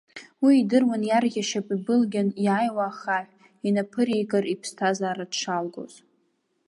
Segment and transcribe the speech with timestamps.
[0.43, 3.33] Уи идыруан иарӷьа шьап ибылгьан иаауа ахаҳә
[3.67, 5.93] инаԥыреикыр, иԥсҭазаара дшалгоз.